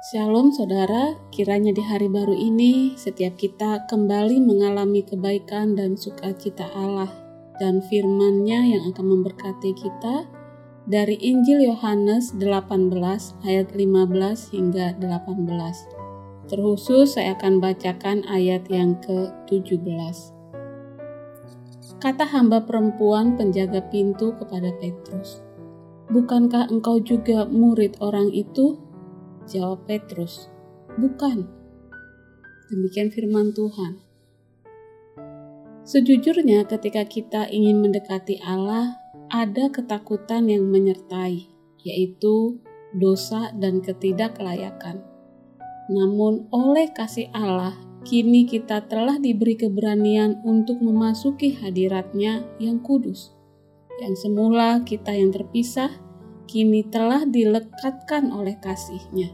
Shalom 0.00 0.48
saudara, 0.48 1.12
kiranya 1.28 1.76
di 1.76 1.84
hari 1.84 2.08
baru 2.08 2.32
ini 2.32 2.96
setiap 2.96 3.36
kita 3.36 3.84
kembali 3.84 4.40
mengalami 4.40 5.04
kebaikan 5.04 5.76
dan 5.76 5.92
sukacita 5.92 6.72
Allah 6.72 7.12
dan 7.60 7.84
firman-Nya 7.84 8.64
yang 8.64 8.82
akan 8.88 9.04
memberkati 9.04 9.76
kita 9.76 10.24
dari 10.88 11.20
Injil 11.20 11.68
Yohanes 11.68 12.32
18 12.32 12.96
ayat 13.44 13.76
15 13.76 14.56
hingga 14.56 14.96
18. 15.04 16.48
Terkhusus 16.48 17.20
saya 17.20 17.36
akan 17.36 17.60
bacakan 17.60 18.24
ayat 18.32 18.72
yang 18.72 18.96
ke-17. 19.04 19.84
Kata 22.00 22.24
hamba 22.24 22.64
perempuan 22.64 23.36
penjaga 23.36 23.84
pintu 23.92 24.32
kepada 24.40 24.72
Petrus, 24.80 25.44
Bukankah 26.08 26.72
engkau 26.72 27.04
juga 27.04 27.44
murid 27.44 28.00
orang 28.00 28.32
itu? 28.32 28.89
Jawab 29.50 29.90
Petrus, 29.90 30.46
"Bukan." 30.94 31.50
Demikian 32.70 33.10
firman 33.10 33.50
Tuhan. 33.50 33.98
Sejujurnya, 35.82 36.70
ketika 36.70 37.02
kita 37.02 37.50
ingin 37.50 37.82
mendekati 37.82 38.38
Allah, 38.46 38.94
ada 39.26 39.66
ketakutan 39.74 40.46
yang 40.46 40.70
menyertai, 40.70 41.50
yaitu 41.82 42.62
dosa 42.94 43.50
dan 43.58 43.82
ketidaklayakan. 43.82 45.02
Namun, 45.90 46.46
oleh 46.54 46.94
kasih 46.94 47.26
Allah, 47.34 47.74
kini 48.06 48.46
kita 48.46 48.86
telah 48.86 49.18
diberi 49.18 49.58
keberanian 49.58 50.38
untuk 50.46 50.78
memasuki 50.78 51.58
hadiratnya 51.58 52.46
yang 52.62 52.78
kudus. 52.78 53.34
Yang 53.98 54.30
semula 54.30 54.86
kita 54.86 55.10
yang 55.10 55.34
terpisah, 55.34 55.90
kini 56.50 56.82
telah 56.90 57.22
dilekatkan 57.22 58.34
oleh 58.34 58.58
kasihnya 58.58 59.30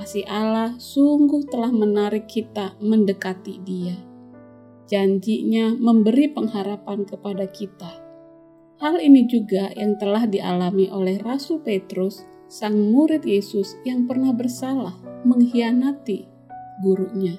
kasih 0.00 0.24
Allah 0.30 0.78
sungguh 0.78 1.50
telah 1.50 1.68
menarik 1.68 2.30
kita 2.30 2.78
mendekati 2.80 3.60
Dia. 3.62 3.96
Janjinya 4.88 5.76
memberi 5.78 6.32
pengharapan 6.32 7.06
kepada 7.06 7.46
kita. 7.46 8.00
Hal 8.80 8.96
ini 8.98 9.28
juga 9.28 9.70
yang 9.76 10.00
telah 10.00 10.24
dialami 10.24 10.88
oleh 10.88 11.20
Rasul 11.20 11.60
Petrus, 11.60 12.24
sang 12.48 12.74
murid 12.90 13.22
Yesus 13.22 13.76
yang 13.84 14.08
pernah 14.08 14.32
bersalah 14.32 14.96
mengkhianati 15.22 16.26
gurunya. 16.80 17.36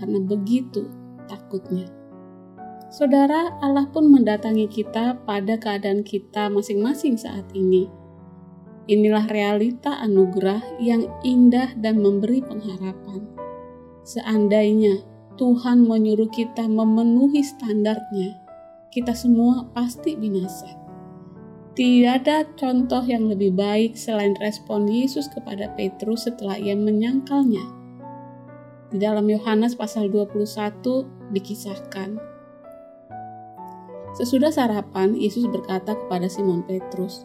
Karena 0.00 0.18
begitu 0.24 0.88
takutnya. 1.28 1.86
Saudara, 2.88 3.52
Allah 3.60 3.84
pun 3.92 4.08
mendatangi 4.08 4.64
kita 4.68 5.22
pada 5.28 5.60
keadaan 5.60 6.02
kita 6.02 6.48
masing-masing 6.48 7.20
saat 7.20 7.46
ini 7.52 7.88
Inilah 8.92 9.24
realita 9.32 9.96
anugerah 10.04 10.60
yang 10.76 11.08
indah 11.24 11.72
dan 11.80 12.04
memberi 12.04 12.44
pengharapan. 12.44 13.24
Seandainya 14.04 15.00
Tuhan 15.40 15.88
menyuruh 15.88 16.28
kita 16.28 16.68
memenuhi 16.68 17.40
standarnya, 17.40 18.36
kita 18.92 19.16
semua 19.16 19.64
pasti 19.72 20.12
binasa. 20.12 20.76
Tidak 21.72 22.12
ada 22.20 22.44
contoh 22.52 23.00
yang 23.00 23.32
lebih 23.32 23.56
baik 23.56 23.96
selain 23.96 24.36
respon 24.44 24.84
Yesus 24.84 25.24
kepada 25.32 25.72
Petrus 25.72 26.28
setelah 26.28 26.60
ia 26.60 26.76
menyangkalnya. 26.76 27.64
Di 28.92 29.00
dalam 29.00 29.24
Yohanes 29.24 29.72
pasal 29.72 30.12
21 30.12 31.32
dikisahkan, 31.32 32.20
Sesudah 34.12 34.52
sarapan, 34.52 35.16
Yesus 35.16 35.48
berkata 35.48 35.96
kepada 35.96 36.28
Simon 36.28 36.60
Petrus, 36.68 37.24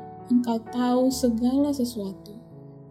Engkau 0.29 0.61
tahu 0.69 1.09
segala 1.09 1.73
sesuatu. 1.73 2.37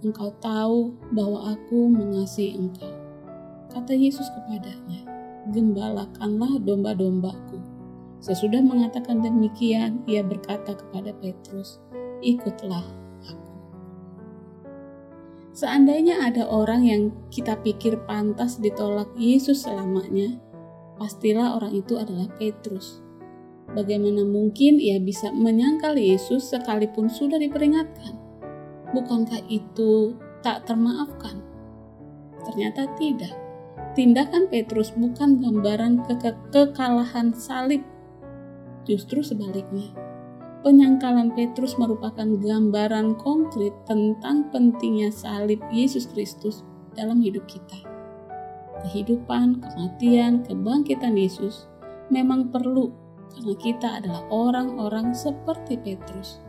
Engkau 0.01 0.33
tahu 0.41 0.97
bahwa 1.13 1.55
aku 1.55 1.93
mengasihi 1.93 2.57
engkau. 2.57 2.91
Kata 3.71 3.95
Yesus 3.95 4.27
kepadanya, 4.33 5.07
Gembalakanlah 5.53 6.61
domba-dombaku. 6.61 7.61
Sesudah 8.21 8.61
mengatakan 8.61 9.25
demikian, 9.25 10.05
ia 10.05 10.21
berkata 10.21 10.77
kepada 10.77 11.17
Petrus, 11.17 11.81
Ikutlah 12.21 12.85
aku. 13.25 13.53
Seandainya 15.57 16.21
ada 16.21 16.45
orang 16.45 16.85
yang 16.85 17.03
kita 17.33 17.57
pikir 17.65 17.97
pantas 18.05 18.61
ditolak 18.61 19.09
Yesus 19.17 19.65
selamanya, 19.65 20.37
pastilah 21.01 21.57
orang 21.57 21.73
itu 21.73 21.97
adalah 21.97 22.29
Petrus. 22.37 23.01
Bagaimana 23.71 24.27
mungkin 24.27 24.83
ia 24.83 24.99
bisa 24.99 25.31
menyangkal 25.31 25.95
Yesus 25.95 26.51
sekalipun 26.51 27.07
sudah 27.07 27.39
diperingatkan? 27.39 28.19
Bukankah 28.91 29.47
itu 29.47 30.19
tak 30.43 30.67
termaafkan? 30.67 31.39
Ternyata 32.43 32.91
tidak. 32.99 33.31
Tindakan 33.95 34.51
Petrus 34.51 34.91
bukan 34.99 35.39
gambaran 35.39 36.03
ke 36.03 36.19
ke 36.19 36.31
kekalahan 36.51 37.31
salib. 37.31 37.87
Justru 38.83 39.23
sebaliknya. 39.23 39.95
Penyangkalan 40.67 41.31
Petrus 41.33 41.79
merupakan 41.79 42.27
gambaran 42.27 43.17
konkret 43.23 43.73
tentang 43.87 44.51
pentingnya 44.51 45.15
salib 45.15 45.63
Yesus 45.71 46.11
Kristus 46.11 46.67
dalam 46.99 47.23
hidup 47.23 47.47
kita. 47.47 47.87
Kehidupan, 48.83 49.63
kematian, 49.63 50.43
kebangkitan 50.43 51.15
Yesus 51.15 51.71
memang 52.11 52.51
perlu 52.51 52.93
karena 53.31 53.55
kita 53.57 53.89
adalah 54.03 54.23
orang-orang 54.29 55.15
seperti 55.15 55.79
Petrus. 55.79 56.43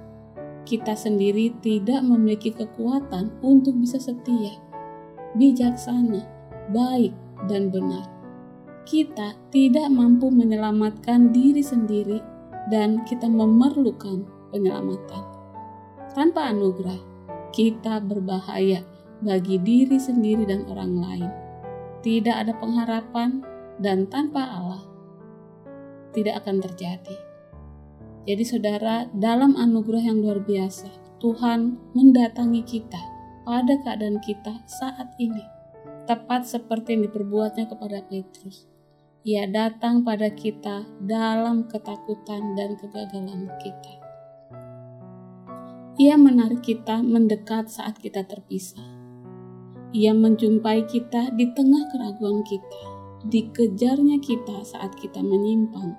Kita 0.65 0.93
sendiri 0.93 1.53
tidak 1.61 2.05
memiliki 2.05 2.53
kekuatan 2.53 3.33
untuk 3.41 3.77
bisa 3.81 3.97
setia, 3.97 4.57
bijaksana, 5.33 6.21
baik, 6.69 7.13
dan 7.49 7.73
benar. 7.73 8.05
Kita 8.85 9.37
tidak 9.49 9.87
mampu 9.89 10.29
menyelamatkan 10.29 11.33
diri 11.33 11.61
sendiri, 11.61 12.21
dan 12.69 13.01
kita 13.09 13.25
memerlukan 13.25 14.21
penyelamatan. 14.53 15.23
Tanpa 16.13 16.53
anugerah, 16.53 16.99
kita 17.55 18.03
berbahaya 18.03 18.85
bagi 19.25 19.57
diri 19.57 19.97
sendiri 19.97 20.45
dan 20.45 20.69
orang 20.69 20.93
lain. 20.97 21.29
Tidak 22.05 22.35
ada 22.35 22.53
pengharapan, 22.57 23.41
dan 23.81 24.05
tanpa 24.05 24.45
Allah, 24.45 24.81
tidak 26.11 26.43
akan 26.45 26.63
terjadi. 26.63 27.17
Jadi 28.21 28.43
saudara, 28.45 29.09
dalam 29.17 29.57
anugerah 29.57 30.13
yang 30.13 30.21
luar 30.21 30.45
biasa, 30.45 30.87
Tuhan 31.17 31.77
mendatangi 31.97 32.61
kita 32.61 33.01
pada 33.41 33.73
keadaan 33.81 34.21
kita 34.21 34.61
saat 34.69 35.09
ini. 35.17 35.41
Tepat 36.05 36.45
seperti 36.45 36.97
yang 36.97 37.09
diperbuatnya 37.09 37.65
kepada 37.65 38.05
Petrus. 38.05 38.69
Ia 39.21 39.45
datang 39.49 40.01
pada 40.01 40.33
kita 40.33 40.85
dalam 41.01 41.69
ketakutan 41.69 42.57
dan 42.57 42.73
kegagalan 42.77 43.49
kita. 43.61 43.93
Ia 46.01 46.17
menarik 46.17 46.65
kita 46.65 47.05
mendekat 47.05 47.69
saat 47.69 48.01
kita 48.01 48.25
terpisah. 48.25 48.81
Ia 49.93 50.17
menjumpai 50.17 50.89
kita 50.89 51.33
di 51.37 51.53
tengah 51.53 51.85
keraguan 51.93 52.41
kita 52.41 52.90
dikejarnya 53.27 54.17
kita 54.23 54.65
saat 54.65 54.97
kita 54.97 55.21
menyimpang. 55.21 55.93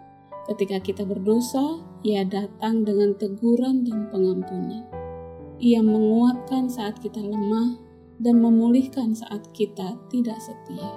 Ketika 0.50 0.82
kita 0.82 1.06
berdosa, 1.06 1.78
ia 2.02 2.26
datang 2.26 2.82
dengan 2.82 3.14
teguran 3.14 3.86
dan 3.86 4.10
pengampunan. 4.10 4.82
Ia 5.62 5.78
menguatkan 5.78 6.66
saat 6.66 6.98
kita 6.98 7.22
lemah 7.22 7.78
dan 8.18 8.42
memulihkan 8.42 9.14
saat 9.14 9.46
kita 9.54 9.94
tidak 10.10 10.38
setia. 10.42 10.90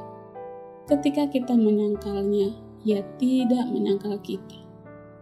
Ketika 0.90 1.30
kita 1.30 1.54
menyangkalnya, 1.54 2.54
Ia 2.86 3.02
tidak 3.18 3.66
menyangkal 3.74 4.22
kita. 4.22 4.62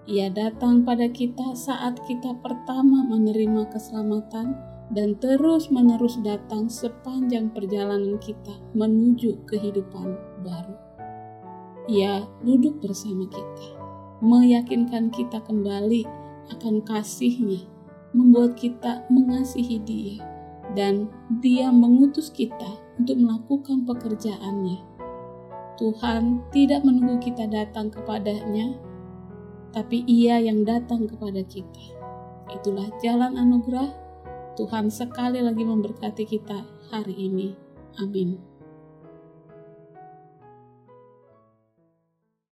Ia 0.03 0.27
datang 0.27 0.83
pada 0.83 1.07
kita 1.07 1.55
saat 1.55 1.95
kita 2.03 2.35
pertama 2.43 3.07
menerima 3.07 3.71
keselamatan 3.71 4.51
dan 4.91 5.15
terus-menerus 5.15 6.19
datang 6.19 6.67
sepanjang 6.67 7.47
perjalanan 7.55 8.19
kita 8.19 8.51
menuju 8.75 9.47
kehidupan 9.47 10.19
baru. 10.43 10.92
Ia 11.91 12.23
duduk 12.39 12.79
bersama 12.79 13.27
kita, 13.27 13.67
meyakinkan 14.23 15.11
kita 15.11 15.43
kembali 15.43 16.07
akan 16.55 16.79
kasihnya, 16.87 17.67
membuat 18.15 18.55
kita 18.55 19.03
mengasihi 19.11 19.83
dia, 19.83 20.23
dan 20.79 21.11
dia 21.43 21.67
mengutus 21.75 22.31
kita 22.31 22.79
untuk 22.95 23.19
melakukan 23.19 23.83
pekerjaannya. 23.83 24.79
Tuhan 25.75 26.45
tidak 26.55 26.87
menunggu 26.87 27.19
kita 27.19 27.51
datang 27.51 27.91
kepadanya, 27.91 28.79
tapi 29.75 30.07
Ia 30.07 30.39
yang 30.39 30.63
datang 30.63 31.09
kepada 31.09 31.43
kita. 31.43 31.83
Itulah 32.53 32.87
jalan 33.01 33.35
anugerah. 33.35 33.91
Tuhan 34.53 34.93
sekali 34.93 35.41
lagi 35.41 35.65
memberkati 35.65 36.23
kita 36.29 36.61
hari 36.93 37.17
ini. 37.17 37.57
Amin. 37.97 38.52